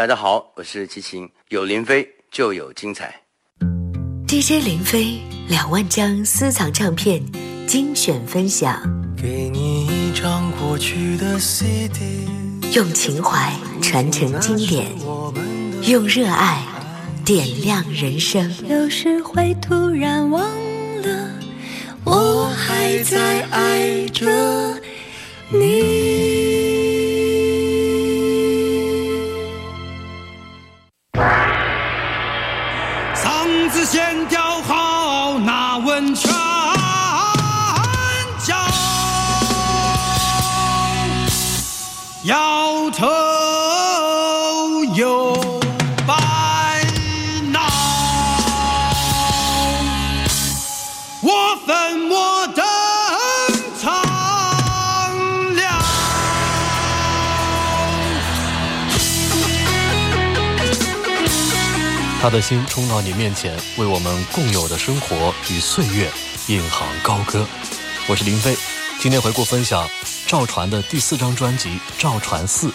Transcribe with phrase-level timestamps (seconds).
[0.00, 3.14] 大家好，我是齐秦，有林飞就有精彩。
[4.26, 7.22] DJ 林飞两万张私藏唱片
[7.66, 8.80] 精选分享，
[9.14, 12.26] 给你一张过去的 CD，
[12.72, 13.52] 用情怀
[13.82, 14.86] 传承经典，
[15.82, 16.64] 用热爱
[17.22, 18.50] 点亮人生。
[18.66, 20.40] 有时会突然忘
[21.02, 21.30] 了，
[22.04, 24.80] 我还在爱着
[25.50, 26.29] 你。
[62.30, 66.10] 的心冲到你面前，为我们共有的生活与岁月
[66.46, 67.46] 引吭高歌。
[68.08, 68.56] 我是林飞，
[69.00, 69.88] 今天回顾分享
[70.26, 72.68] 赵传的第四张专辑《赵传四》。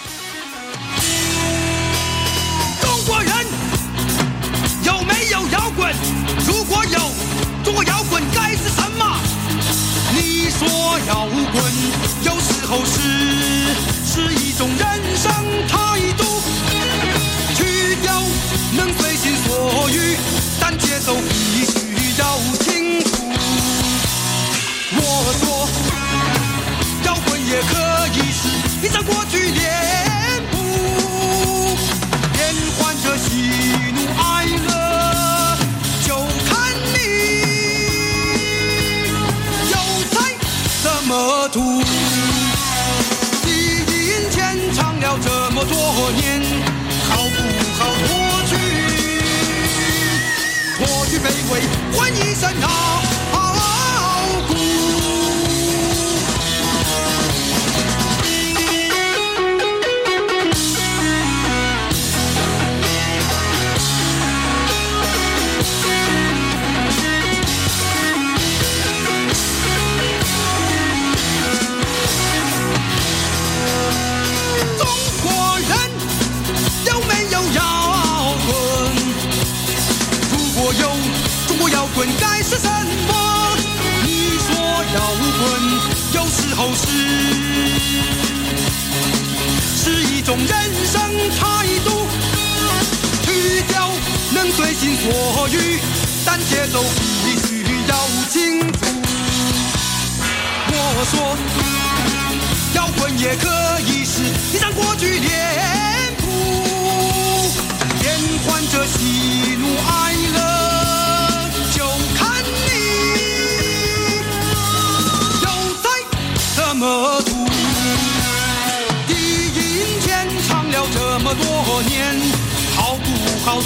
[123.46, 123.62] 抛过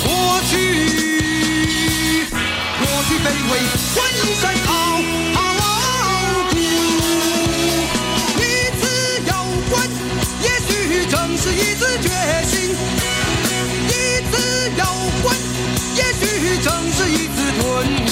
[0.49, 0.53] 去，
[2.79, 3.51] 过去卑微
[3.95, 4.71] 换一身傲
[5.35, 5.39] 傲
[6.49, 6.53] 骨。
[8.35, 8.41] 一
[8.75, 8.81] 次
[9.27, 9.31] 咬
[9.69, 9.71] 关，
[10.43, 10.69] 也许
[11.09, 12.09] 正是一次决
[12.45, 12.51] 心；
[13.87, 13.89] 一
[14.29, 14.33] 次
[14.75, 14.83] 咬
[15.23, 15.25] 关，
[15.95, 16.23] 也许
[16.61, 18.08] 正是一次吞。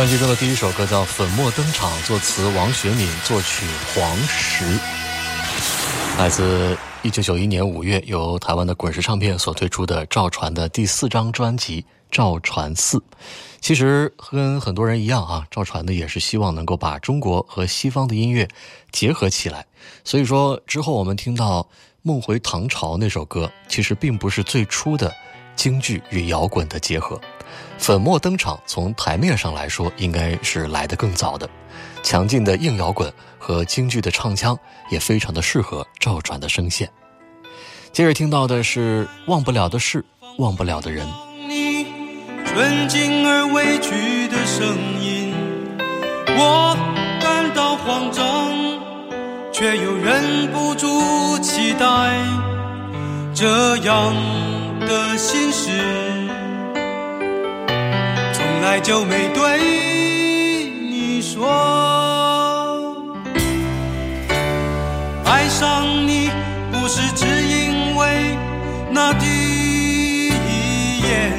[0.00, 4.64] 专辑中的第一首歌叫《粉墨登场》，作词王学敏，作曲黄石，
[6.16, 12.96] 来自一九九一年五月由台湾的滚石唱片所推出的赵传的第四张专辑《赵传四》。
[13.60, 18.48] 其实跟很多人一样啊，赵传的也是希望能够把中国和西方的音乐
[18.90, 19.66] 结合起来。
[20.02, 21.68] 所以说之后我们听到
[22.00, 25.14] 梦回唐朝》那首歌，其实并不是最初的
[25.54, 27.20] 京剧与摇滚的结合。
[27.78, 31.48] 粉墨登场，从台面上来说，应该是来得更早的。
[32.02, 34.58] 强劲的硬摇滚和京剧的唱腔，
[34.90, 36.90] 也非常的适合赵传的声线。
[37.92, 40.04] 接着听到的是《忘不了的事，
[40.38, 41.06] 忘不了的人》。
[41.48, 41.86] 你
[42.46, 45.34] 纯净而委屈的声音，
[46.28, 46.76] 我
[47.20, 48.50] 感到慌张，
[49.52, 52.16] 却又忍不住期待
[53.34, 54.14] 这样
[54.80, 55.70] 的心事。
[58.62, 59.58] 来就没对
[60.90, 61.48] 你说，
[65.24, 66.30] 爱上你
[66.70, 68.36] 不是只因为
[68.90, 71.32] 那第一眼。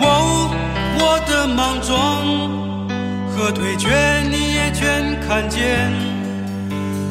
[0.00, 0.50] 哦，
[0.98, 1.90] 我的莽撞
[3.30, 3.88] 和退却
[4.30, 5.90] 你也全看见，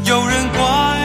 [0.06, 1.01] 有人怪，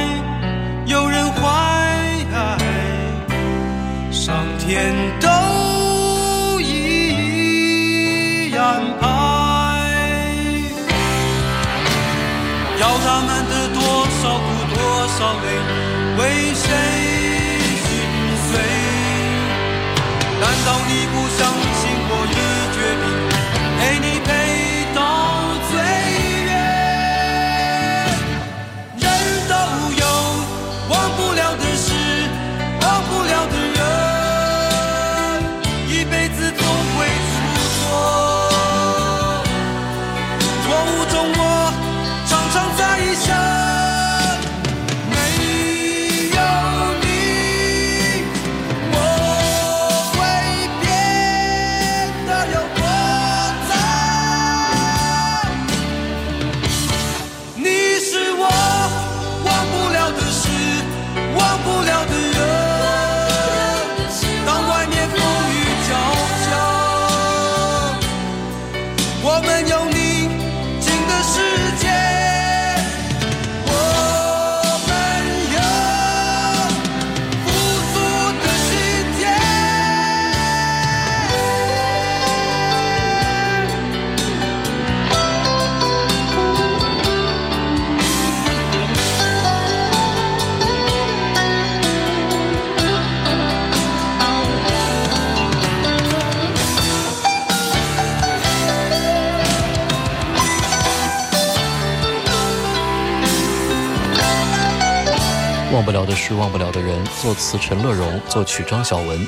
[105.87, 107.05] 忘不了的事，忘不了的人。
[107.23, 109.25] 作词陈乐融，作曲张晓文。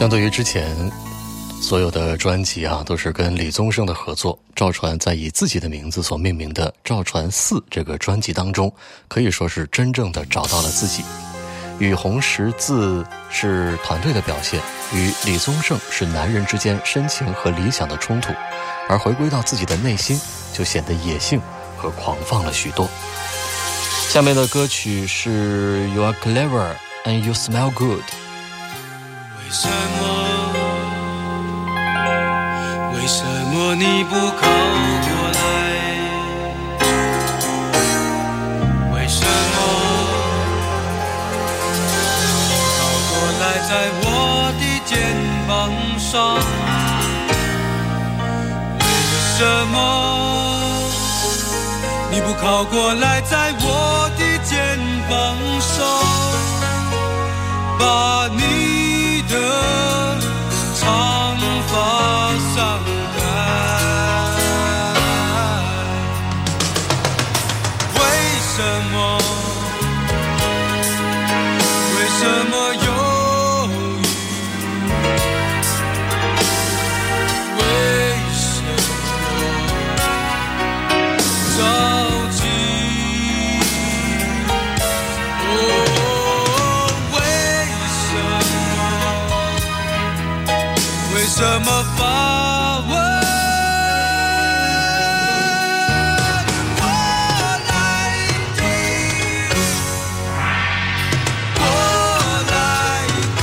[0.00, 0.90] 相对于之前
[1.60, 4.38] 所有的专辑啊，都是跟李宗盛的合作。
[4.56, 8.72] 赵传在以自己的名字所命名的《赵传四》这个专辑当中，
[9.08, 11.04] 可以说是真正的找到了自己。
[11.78, 14.58] 与红十字是团队的表现，
[14.94, 18.32] 与李宗盛是男人之间深情和理想的冲突，
[18.88, 20.18] 而回归到自己的内心，
[20.54, 21.38] 就显得野性
[21.76, 22.88] 和狂放了许多。
[24.08, 28.00] 下面的歌曲是 You Are Clever and You Smell Good。
[29.50, 29.72] 为什么？
[32.94, 35.38] 为什么你不靠过来？
[38.94, 39.58] 为什么？
[42.78, 42.80] 靠
[43.10, 43.70] 过来，在
[44.02, 44.06] 我
[44.60, 44.88] 的肩
[45.48, 45.50] 膀
[45.98, 46.08] 上。
[48.78, 48.80] 为
[49.36, 49.74] 什么
[52.12, 54.78] 你不靠过来，在我的肩
[55.08, 55.76] 膀上？
[57.80, 58.69] 把你。
[91.40, 92.02] 为什么发
[92.80, 92.90] 问？
[96.76, 96.82] 我
[97.70, 97.72] 来
[98.56, 98.60] 听。
[101.56, 101.62] 我
[102.50, 102.52] 来
[103.40, 103.42] 听。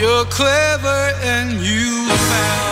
[0.00, 2.69] You're clever and you found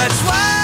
[0.00, 0.59] That's why.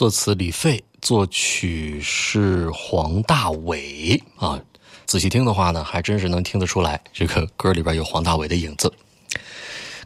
[0.00, 4.58] 作词李费，作曲是黄大炜啊。
[5.04, 8.90] 仔细听的话呢，还真是能听得出来，这个歌里边有黄大炜的影子。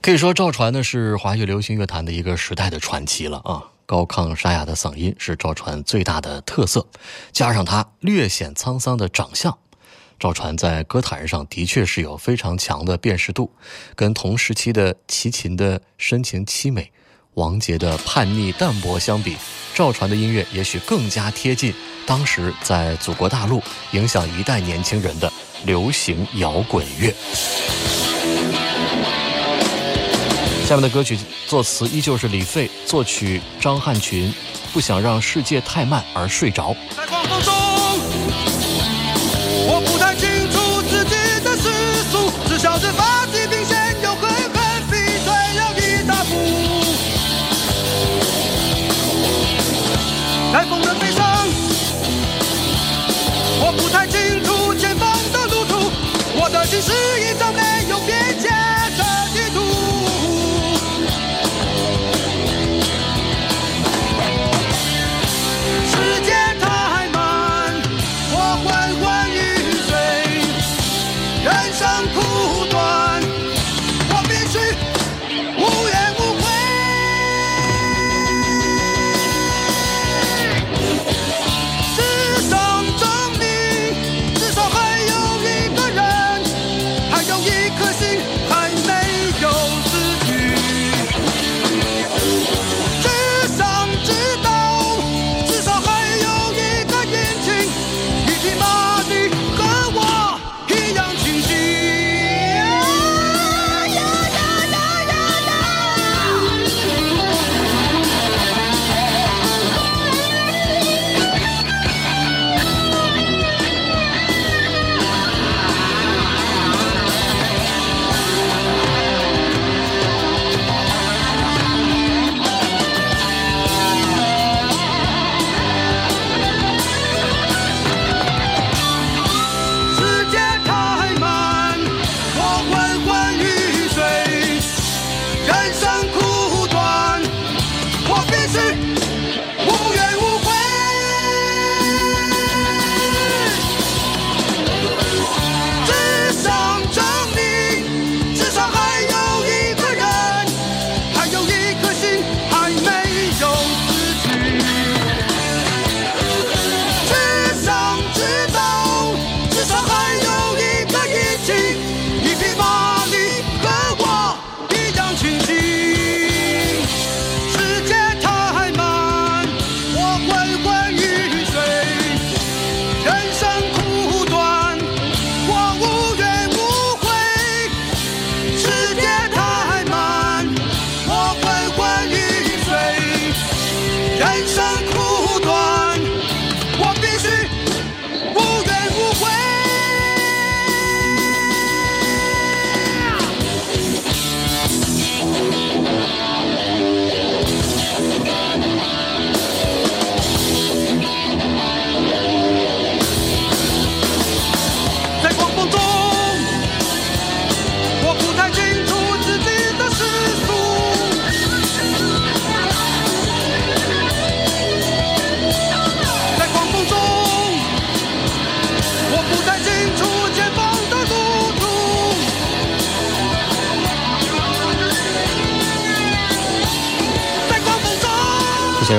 [0.03, 3.71] 可以说，赵传呢是华语流行乐坛的一个时代的传奇了啊。
[3.87, 6.85] 高亢沙哑的嗓音是赵传最大的特色，
[7.31, 9.57] 加上他略显沧桑的长相，
[10.19, 13.53] 赵传在歌坛上的确是有非常强的辨识度。
[13.95, 16.91] 跟同时期的齐秦的深情凄美、
[17.35, 19.37] 王杰的叛逆淡泊相比，
[19.75, 21.75] 赵传的音乐也许更加贴近
[22.07, 23.63] 当时在祖国大陆
[23.93, 25.33] 影响一代年轻人的
[25.65, 27.13] 流行摇滚乐。
[30.67, 34.33] 下面的歌曲作词依旧是李费，作曲张汉群。
[34.73, 36.75] 不想让世界太慢而睡着。
[36.97, 37.74] 在狂风中，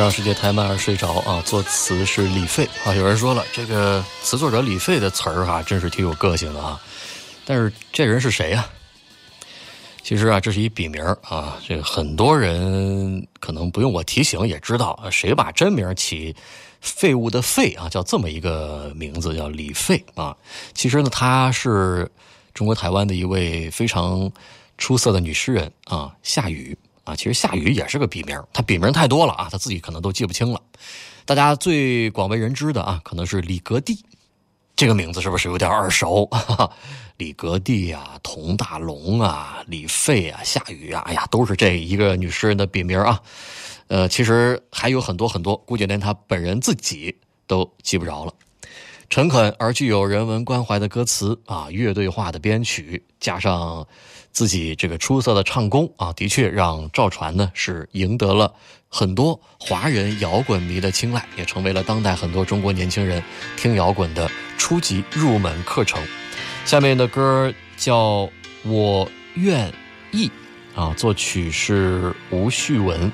[0.06, 2.94] 让世界太慢而睡着啊，作词是李费啊。
[2.94, 6.80] 有人说了，这个词作者李费的词儿哈、真是挺有个性的啊。
[7.44, 8.70] 但是这人是谁呀、
[10.04, 11.58] 其实啊，这是一笔名啊。
[11.68, 16.36] 这个很多人可能不用我提醒也知道，啊谁把真名起
[16.80, 20.38] “废物”的“废”啊，叫这么一个名字，叫李费啊。
[20.76, 22.08] 其实呢，他是
[22.54, 24.32] 中国台湾的一位非常
[24.78, 27.15] 出色的女诗人啊，夏雨啊。
[27.15, 30.62] 其实夏雨也是个笔名，她笔名太多了啊，她自己可能都记不清了。
[31.24, 34.04] 大家最广为人知的啊，可能是李格弟。
[34.76, 36.26] 这个名字是不是有点耳熟？
[36.26, 36.72] 哈哈，
[37.15, 43.22] 李格弟啊，佟大龙啊，李费啊，夏雨啊，哎呀，都是这一个女诗人的笔名啊。
[43.88, 47.15] 呃，其实还有很多很多，估计连她本人自己
[47.48, 48.34] 都记不着了。
[49.10, 53.88] 诚恳而具有人文关怀的歌词啊，乐队化的编曲，加上
[54.32, 58.54] 自己这个出色的唱功啊，的确让赵传呢是赢得了
[58.89, 63.24] 很多华人摇滚迷的青睐，也成为了当代很多中国年轻人
[63.56, 66.02] 听摇滚的初级入门课程。
[66.65, 68.24] 下面的歌叫
[68.63, 69.72] 《我愿
[70.12, 70.32] 意》
[70.82, 73.12] 啊，作曲是吴旭文。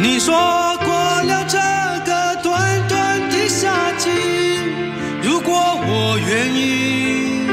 [0.00, 0.32] 你说
[0.84, 1.58] 过了这
[2.06, 4.08] 个短短的夏季，
[5.22, 7.48] 如果我愿意，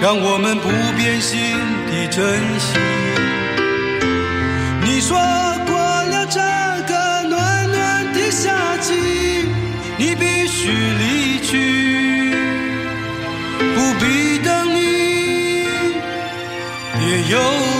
[0.00, 1.40] 让我们不变心
[1.90, 2.78] 的珍惜。
[4.84, 5.18] 你说
[5.66, 6.40] 过了这
[6.86, 8.94] 个暖暖的夏季，
[9.98, 12.32] 你必须离去，
[13.74, 15.64] 不必等你，
[17.04, 17.79] 也有。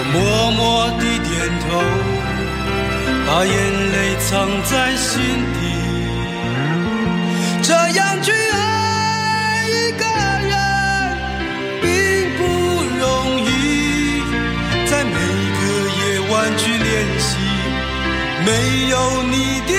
[0.00, 0.16] 我默
[0.52, 1.66] 默地点头，
[3.26, 3.52] 把眼
[3.90, 3.96] 泪
[4.30, 4.30] 藏
[4.62, 5.10] 在心
[5.54, 5.58] 底。
[7.62, 10.04] 这样去爱一个
[10.46, 10.54] 人，
[11.82, 11.90] 并
[12.38, 12.40] 不
[13.00, 13.02] 容
[13.42, 14.22] 易，
[14.86, 15.18] 在每
[15.58, 15.60] 个
[15.98, 17.26] 夜晚去练习。
[18.46, 18.48] 没
[18.90, 19.34] 有你
[19.66, 19.72] 的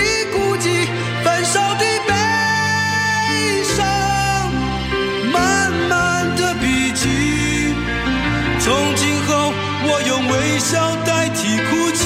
[10.32, 11.99] 微笑代替哭泣。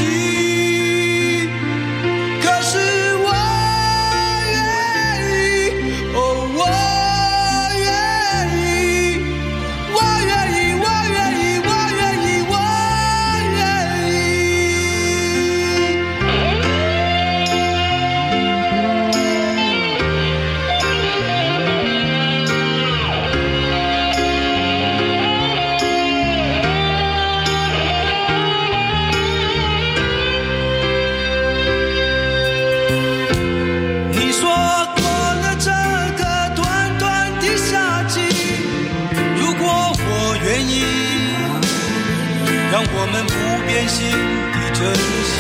[44.84, 45.36] 珍惜。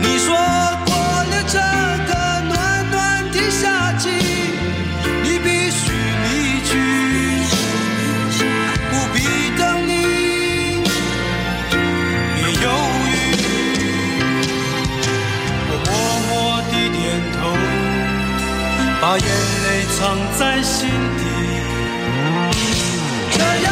[0.00, 0.26] 你说
[0.86, 1.58] 过了这
[2.06, 2.10] 个
[2.46, 2.54] 暖
[2.88, 2.94] 暖
[3.32, 4.04] 的夏季，
[5.24, 5.82] 你必须
[6.22, 6.26] 离
[6.68, 6.70] 去，
[8.90, 9.16] 不必
[9.58, 9.90] 等你，
[12.36, 12.66] 别犹
[13.10, 13.10] 豫。
[15.68, 15.90] 我默
[16.28, 16.30] 默
[16.70, 17.02] 地点
[17.34, 17.40] 头，
[19.00, 19.26] 把眼
[19.64, 19.66] 泪
[19.98, 20.00] 藏
[20.38, 20.78] 在心
[21.18, 21.20] 底。
[23.32, 23.66] 这样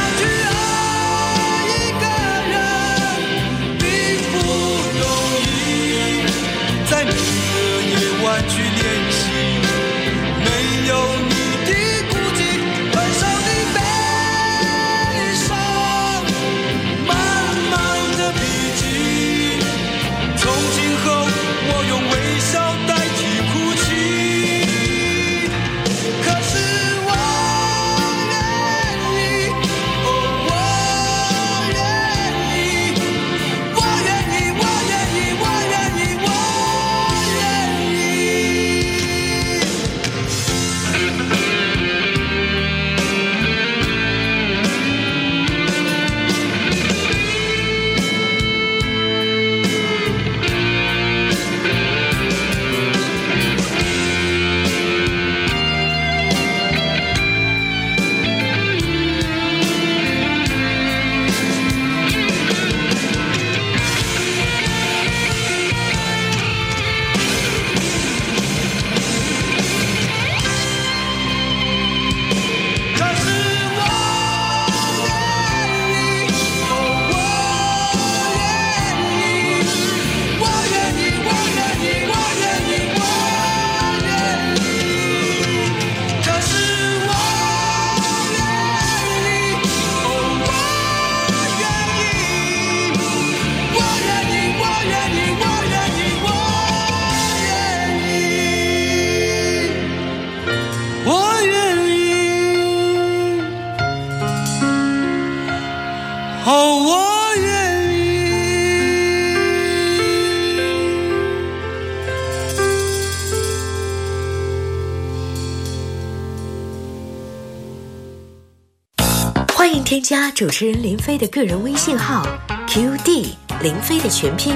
[120.31, 122.25] 加主持人林飞的个人微信号
[122.69, 123.31] QD
[123.63, 124.55] 林飞的全拼，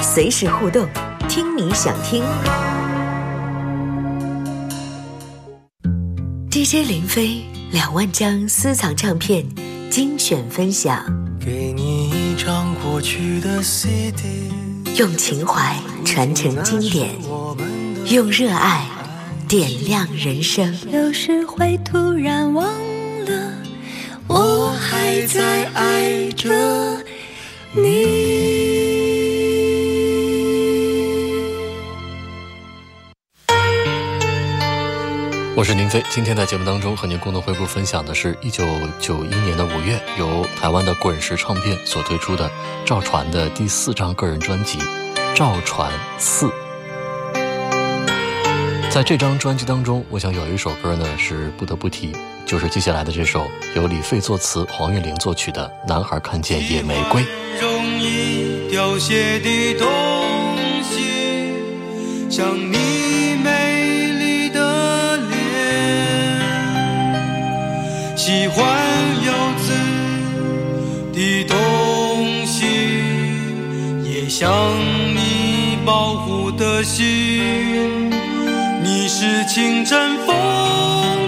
[0.00, 0.86] 随时互动，
[1.28, 2.22] 听你想听。
[6.48, 9.44] DJ 林飞两万张私藏唱片
[9.90, 11.04] 精选分享，
[11.44, 14.22] 给你一张过去的 CD，
[14.96, 17.10] 用情怀传承经典，
[18.10, 18.86] 用热爱
[19.48, 20.72] 点亮人生。
[20.92, 22.68] 有时会突然忘
[25.24, 26.50] 在爱着
[27.72, 28.56] 你。
[35.54, 38.64] 我是林飞，今天在节目当中和您共同回顾分享的是一九
[39.00, 42.50] 九一年的五月，由台湾的滚石唱片所推出的
[42.84, 44.78] 赵传的第四张个人专辑
[45.34, 46.46] 《赵传四》。
[48.96, 57.20] 在这张专辑当中，我想有一首歌呢是不得不提，就是接下来的这首由李费作词、黄韵玲作曲的《男孩看见野玫瑰》。
[57.60, 59.86] 容易凋谢的东
[60.82, 61.52] 西，
[62.30, 65.36] 像你美丽的脸，
[68.16, 68.64] 喜欢
[69.26, 69.30] 幼
[69.60, 69.74] 稚
[71.12, 72.64] 的东西，
[74.08, 74.50] 也像
[75.14, 78.05] 你保护的心。
[79.18, 81.25] 是清晨风。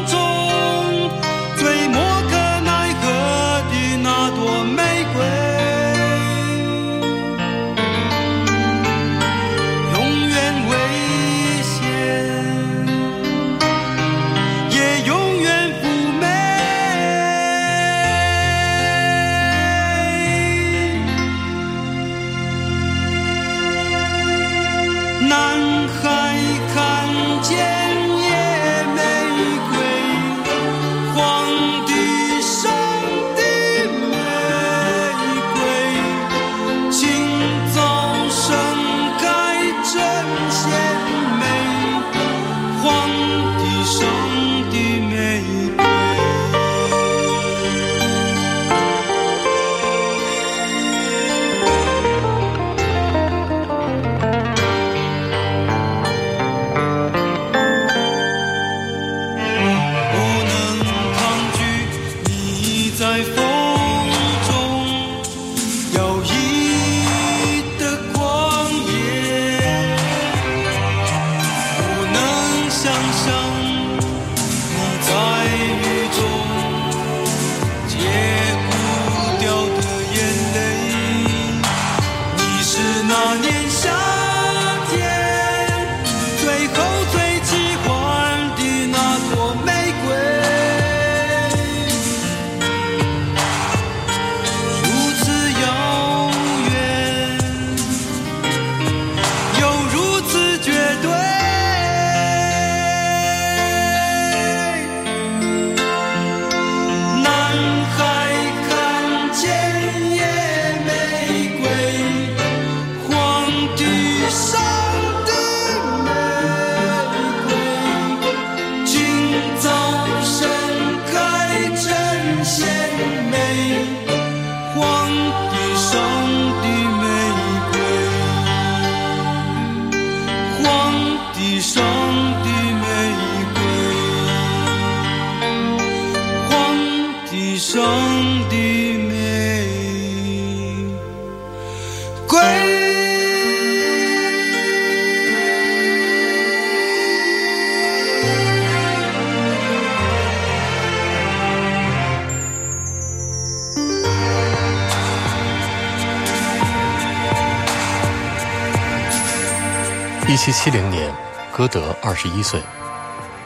[160.39, 161.13] 七七零年，
[161.53, 162.63] 歌德二十一岁，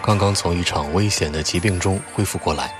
[0.02, 2.70] 刚刚从一场危险的疾病中恢复过来。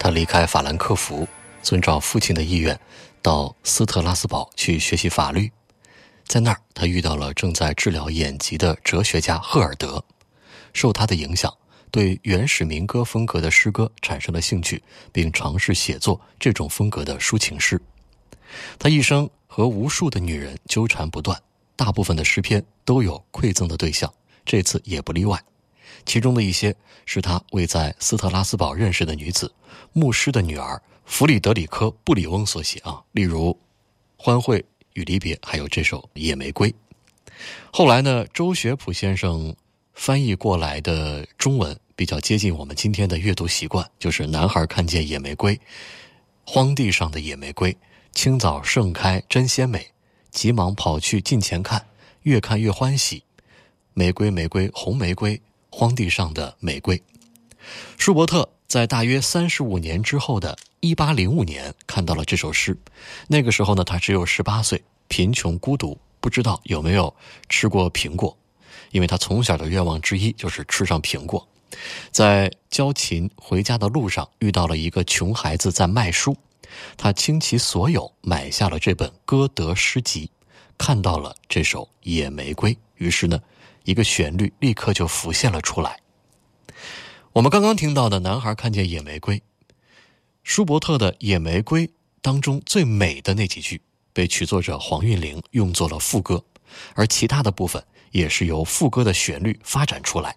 [0.00, 1.28] 他离开法兰克福，
[1.62, 2.78] 遵照父亲的意愿，
[3.22, 5.50] 到斯特拉斯堡去学习法律。
[6.26, 10.04] 在那儿，他遇到了正在治疗眼疾的哲学家赫尔德，
[10.72, 11.56] 受他的影响，
[11.92, 17.80] 对原始民歌风格的诗歌产生了兴趣，并尝试写作这种风格的抒情诗。
[18.76, 21.40] 他一生和无数的女人纠缠不断，
[21.80, 24.12] 大部分的诗篇都有馈赠的对象，
[24.44, 25.42] 这次也不例外。
[26.04, 29.50] 其中的一些是他为在斯特拉斯堡认识的女子
[29.94, 33.50] 牧师的女儿弗里德里科·布里翁所写啊，例如
[34.18, 34.62] 《欢会
[34.92, 36.70] 与离别》，还有这首《野玫瑰》。
[37.72, 39.56] 后来呢，周学普先生
[39.94, 45.58] 翻译过来的中文比较接近我们今天的阅读习惯，就是“男孩看见野玫瑰”，
[46.44, 47.74] 荒地上的野玫瑰，
[48.12, 49.90] 清早盛开真鲜美，
[50.30, 51.86] 急忙跑去近前看，
[52.22, 53.22] 越看越欢喜。
[53.92, 55.40] 玫瑰，玫瑰，红玫瑰，
[55.70, 57.02] 荒地上的玫瑰。
[57.98, 62.76] 舒伯特在大约三十五年之后的一八零五年看到了这首诗，
[63.28, 67.14] 那个时候呢，他只有十八岁，贫穷孤独，不知道有没有
[67.48, 68.36] 吃过苹果，
[68.92, 71.46] 因为他从小的愿望之一就是吃上苹果。
[72.10, 76.36] 在教琴回家的路上，遇到了一个穷孩子在卖书，
[76.96, 80.30] 他倾其所有买下了这本歌德诗集，
[80.78, 83.40] 看到了这首《野玫瑰》，于是呢，
[83.84, 86.00] 一个旋律立刻就浮现了出来。
[87.32, 89.42] 我们刚刚听到的男孩看见野玫瑰，
[90.42, 91.86] 舒伯特的《野玫瑰》
[92.20, 93.80] 当中最美的那几句，
[94.12, 96.44] 被曲作者黄韵玲用作了副歌，
[96.94, 100.36] 而其他的部分也是由副歌的旋律发展出来。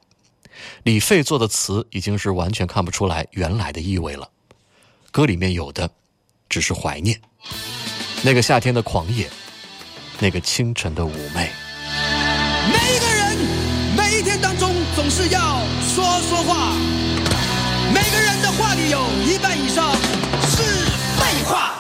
[0.84, 4.30] 李费做的词已经是完全看不出来原来的意味了，
[5.12, 5.90] 歌里面有的
[6.54, 7.20] 只是怀念。
[8.22, 9.28] 那个夏天的狂野，
[10.20, 11.50] 那个清晨的妩媚。
[12.72, 13.38] 每个人
[13.98, 15.60] 每一天当中总是要
[15.96, 16.76] 说说话，
[17.92, 19.92] 每个人的话里有一半以上
[20.44, 20.62] 是
[21.18, 21.74] 废话，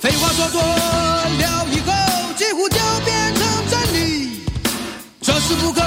[0.00, 1.92] 废话说多了以后
[2.36, 4.40] 几乎就变成真理，
[5.20, 5.82] 这是不可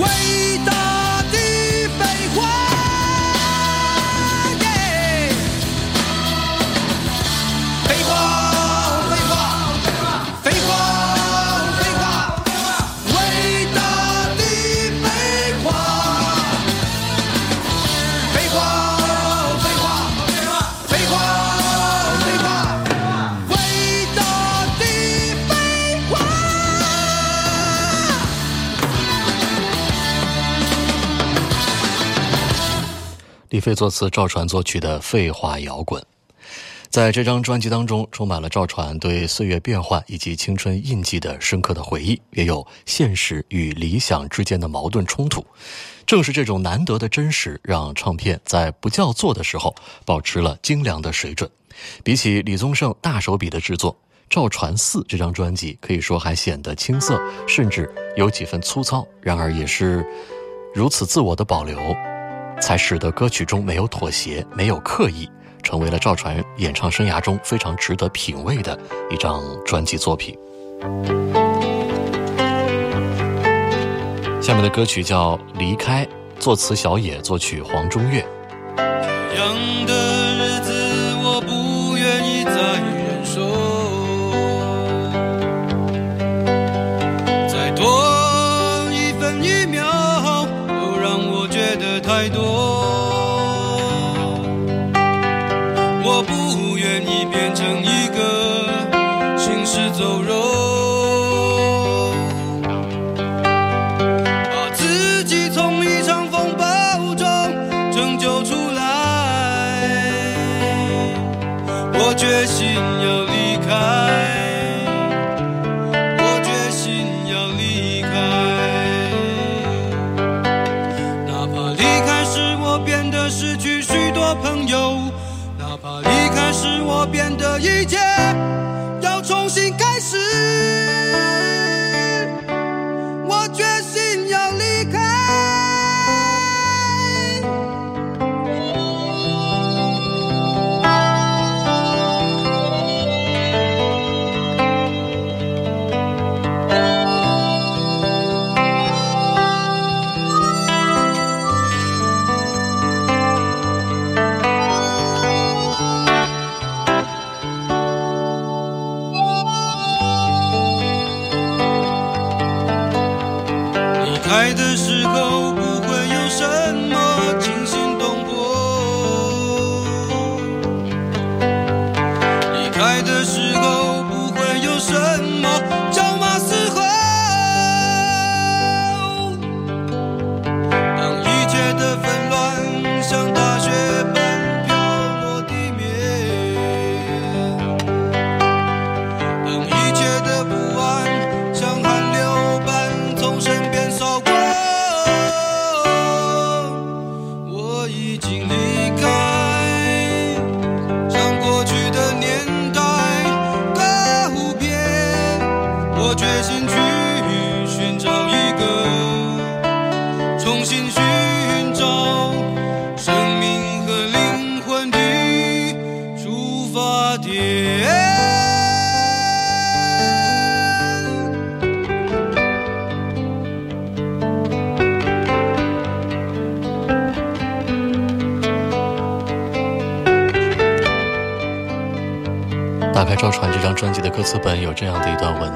[0.00, 0.89] 伟大
[33.60, 36.02] 李飞作词，赵传作曲的《废话摇滚》。
[36.88, 45.44] 在这张专辑当中，充满了赵传对岁月变幻以及青春印记的深刻的回忆，也有现实与理想之间的矛盾冲突。
[46.06, 49.74] 正是这种难得的真实，让唱片在不叫座的时候
[50.06, 51.50] 保持了精良的水准。
[52.02, 53.92] 比起李宗盛大手笔的制作，
[54.30, 59.06] 《赵传四》这张专辑可以说还显得青涩，甚至有几分粗糙。
[59.20, 60.02] 然而，也是
[60.74, 61.78] 如此自我的保留，
[62.60, 65.28] 才使得歌曲中没有妥协，没有刻意。
[65.62, 68.76] 成为了赵传演唱生涯中非常值得品味的
[69.10, 70.36] 一张专辑作品。
[74.40, 76.04] 下面的歌曲叫《离开》，
[76.38, 78.26] 作词小野，作曲黄中岳。
[100.00, 100.39] 行尸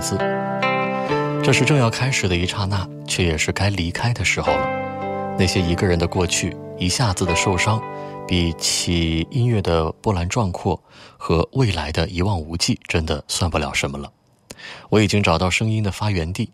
[0.04, 0.18] 字：
[1.42, 5.36] 这是正要开始的一刹那，却也是该离开的时候了。
[5.38, 7.82] 那些一个人的过去，一下子的受伤，
[8.28, 10.78] 比起音乐的波澜壮阔
[11.16, 14.12] 和未来的一望无际，真的算不了什么了。
[14.90, 16.52] 我已经找到声音的发源地，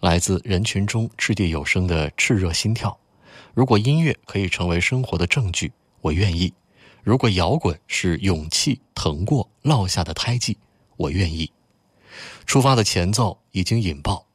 [0.00, 2.98] 来自人群中掷地有声的炽热心跳。
[3.54, 5.72] 如果音乐可以成为生活的证据，
[6.02, 6.52] 我愿意。
[7.02, 10.58] 如果摇滚是勇气腾过落下的胎记，
[10.98, 11.50] 我愿意。
[12.50, 14.26] 出发的前奏已经引爆，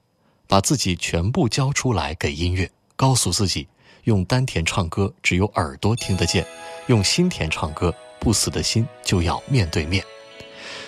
[0.47, 3.67] 把自己全部交出来给音乐，告诉自己，
[4.05, 6.47] 用丹田唱歌只有耳朵听得见，
[6.87, 10.01] 用心田唱歌不死的心就要面对面。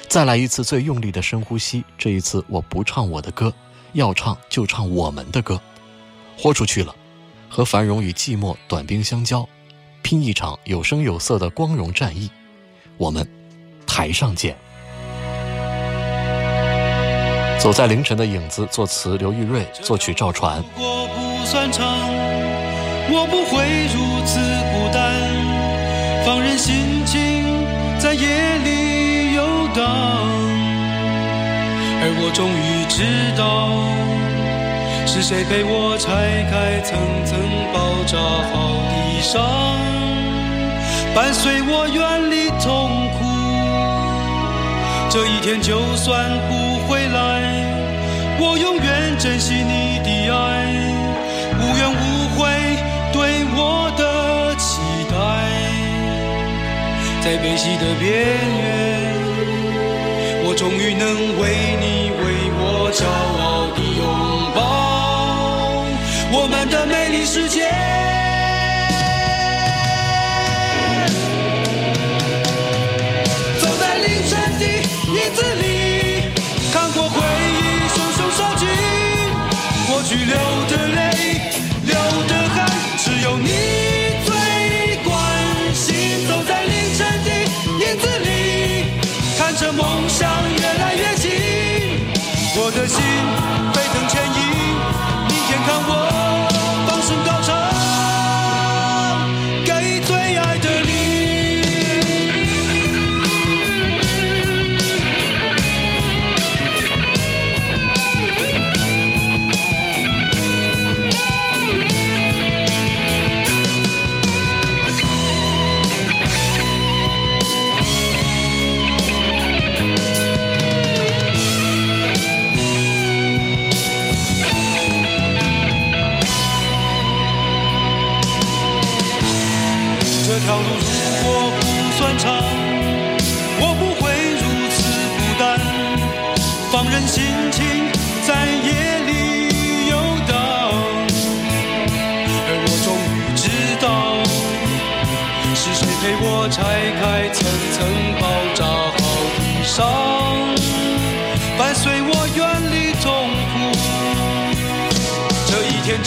[0.07, 3.53] 再来一次最用力的深呼吸，这一次我不唱我的歌，
[3.91, 5.61] 要唱就唱我们的歌，
[6.37, 6.95] 豁出去了，
[7.49, 9.45] 和繁荣与寂寞短兵相交。
[10.01, 12.31] 拼一场有声有色的光荣战役，
[12.95, 13.29] 我们
[13.85, 14.57] 台上见。
[17.59, 20.63] 走在凌晨的影子，作词刘玉瑞，作曲赵传。
[20.75, 21.85] 我不算长，
[23.09, 24.39] 我不会如此
[24.71, 25.11] 孤单，
[26.23, 27.43] 放任心情
[27.99, 29.43] 在夜里游
[29.75, 29.83] 荡，
[31.99, 33.03] 而我终于知
[33.35, 33.73] 道，
[35.07, 37.37] 是谁陪我拆开层层
[37.73, 38.17] 包扎
[38.53, 39.41] 好的伤，
[41.15, 43.25] 伴随我远离痛苦。
[45.09, 47.36] 这一天就算不回来，
[48.39, 50.35] 我永远珍惜你的爱，
[51.59, 52.37] 无怨无悔
[53.11, 54.79] 对我的期
[55.09, 55.15] 待，
[57.23, 58.05] 在悲喜的边
[58.61, 58.69] 缘，
[60.43, 61.03] 我终于能
[61.39, 61.41] 为
[61.81, 62.23] 你，为
[62.59, 62.61] 我
[62.93, 63.36] 骄傲。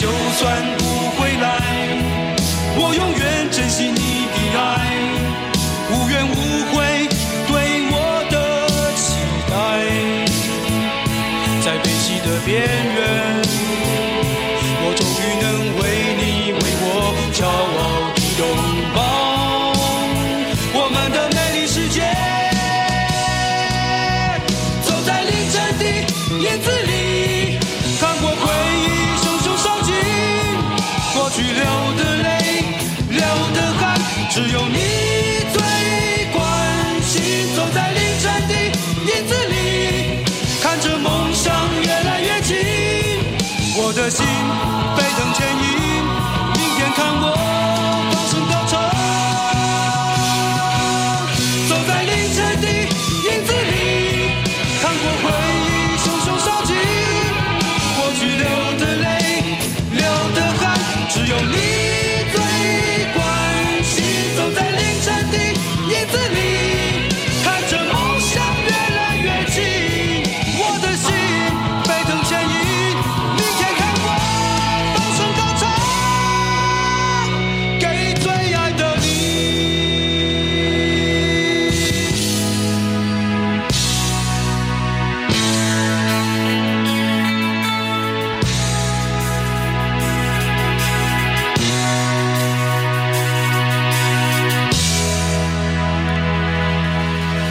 [0.00, 0.82] 就算不
[1.20, 1.46] 回来。
[2.74, 3.20] 我永远
[3.50, 4.64] 珍惜你的爱，
[5.90, 6.32] 无怨无
[6.72, 7.06] 悔
[7.46, 7.52] 对
[7.92, 8.34] 我的
[8.96, 9.20] 期
[9.50, 9.52] 待，
[11.60, 12.64] 在悲喜的边
[12.96, 13.44] 缘，
[44.10, 44.26] 心
[44.96, 46.02] 沸腾牵引。
[46.54, 47.59] 明天看我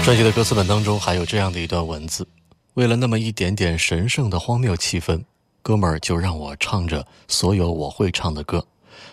[0.09, 2.27] 专辑的歌词本当中还有这样的一段文字：
[2.73, 5.23] 为了那么一点点神圣的荒谬气氛，
[5.61, 8.65] 哥们儿就让我唱着所有我会唱的歌，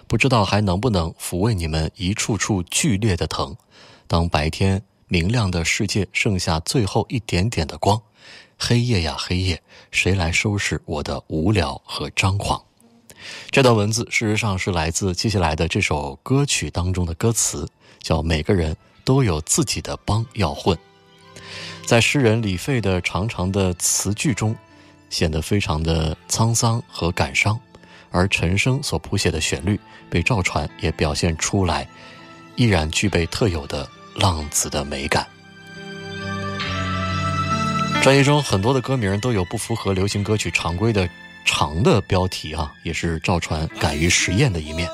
[0.07, 3.55] 不知道还能不能抚慰你们一处处剧烈的疼。
[4.07, 8.01] 当白天明亮的世界剩下最后一点点的光，
[8.59, 12.65] 黑夜呀黑夜，谁来收拾我的无聊和张狂？
[13.51, 17.69] 这段文字事实上是来自接下来的这首歌曲当中的歌词，
[18.01, 18.75] 叫“每个人
[19.07, 20.77] 都有自己的帮要混”。
[21.87, 24.55] 在诗人李费的长长的词句中，
[25.09, 27.59] 显得非常的沧桑和感伤，
[28.11, 29.79] 而陈升所谱写的旋律
[30.11, 31.89] 被赵传也表现出来，
[32.57, 35.25] 依然具备特有的浪子的美感。
[38.03, 41.09] 专辑中很多的歌名都有不符合流行歌曲常规的
[41.45, 44.91] 长的标题啊，也是赵传敢于实验的一面。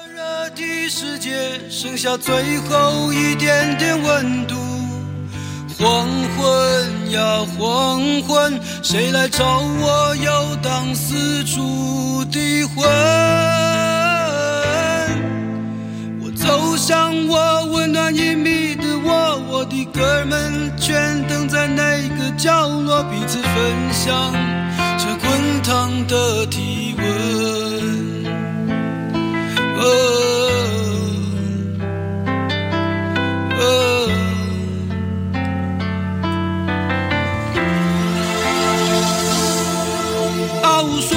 [0.55, 4.55] 的世界剩下最后一点点温度。
[5.79, 9.45] 黄昏呀黄昏，谁来找
[9.81, 12.87] 我游荡四处的魂？
[16.21, 24.33] 我走向我温暖隐秘的我，我的哥们全等在那个角落，彼此分享
[24.99, 27.03] 这滚烫的体温。
[33.63, 34.09] 哦
[40.63, 41.15] 啊，我说，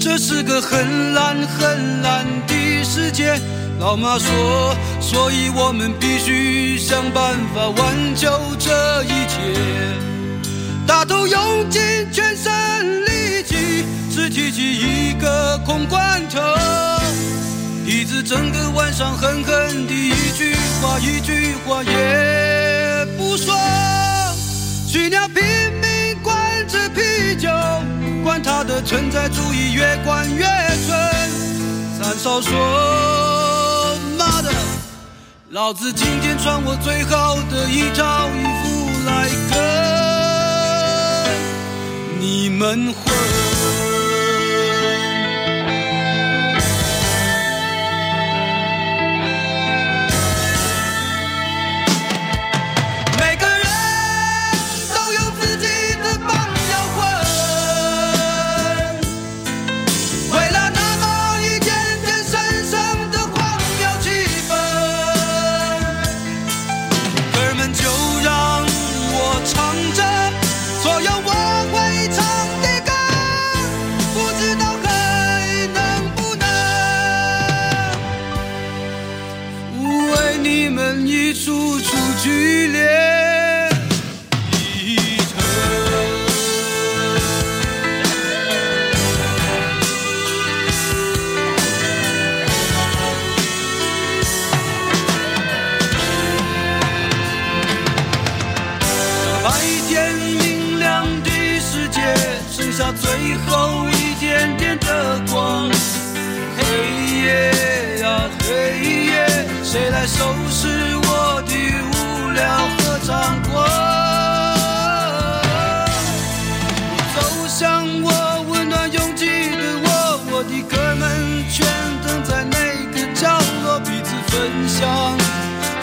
[0.00, 3.40] 这是个很蓝很蓝的世界。
[3.80, 9.38] 老妈说，所以我们必须想办法挽救这一切。
[10.86, 11.80] 大头用尽
[12.12, 16.40] 全身力气，只提起一个空罐头。
[17.84, 23.54] 一直整个晚上狠狠地一句话一句话也不说。
[24.86, 25.42] 徐娘拼
[25.80, 27.50] 命灌着啤酒，
[28.22, 30.44] 管他的存在主义越灌越
[30.86, 30.96] 纯。
[32.00, 33.98] 三少说。
[34.16, 34.50] 妈的！
[35.50, 39.60] 老子今天穿我最好的一套衣服来跟
[42.20, 43.41] 你们混。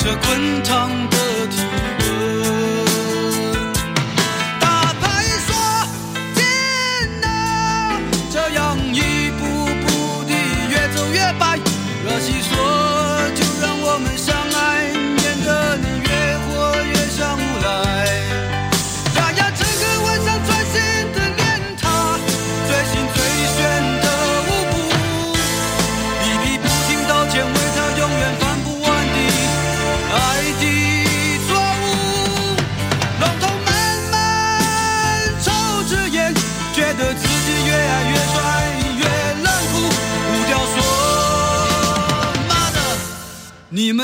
[0.02, 0.99] 这滚烫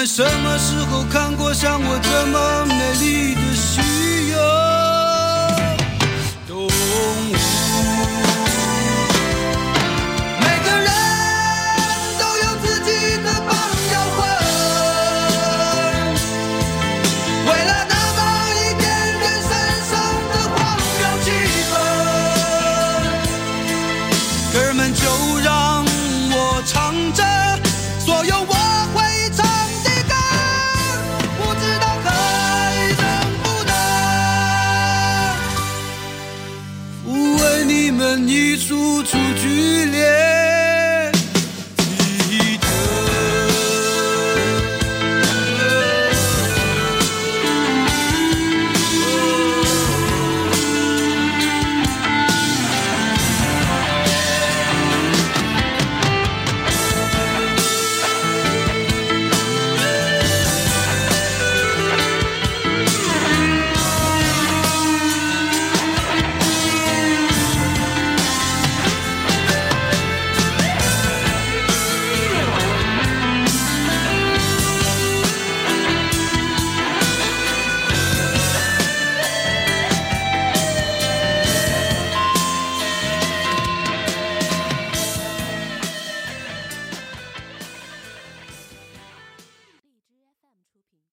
[0.05, 3.41] 你什么时候看过像我这么美丽的？”